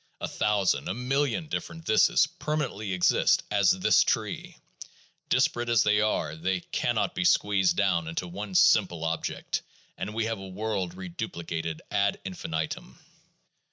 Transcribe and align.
A 0.19 0.27
thousand, 0.27 0.89
a 0.89 0.95
million 0.95 1.47
different 1.47 1.85
"thises" 1.85 2.27
permanently 2.39 2.91
exist 2.91 3.43
as 3.51 3.69
"this 3.69 4.01
tree"! 4.03 4.57
Disparate 5.29 5.69
as 5.69 5.83
they 5.83 6.01
are, 6.01 6.35
they 6.35 6.61
can 6.61 6.95
not 6.95 7.13
be 7.13 7.23
squeezed 7.23 7.75
down 7.77 8.07
into 8.07 8.27
one 8.27 8.55
simple 8.55 9.03
object, 9.03 9.61
and 9.99 10.15
we 10.15 10.25
have 10.25 10.39
a 10.39 10.47
world 10.47 10.95
reduplicated 10.95 11.83
ad 11.91 12.19
infinitum. 12.25 12.97